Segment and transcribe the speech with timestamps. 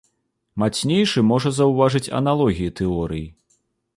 [0.63, 3.25] Мацнейшы можа заўважыць аналогіі тэорый.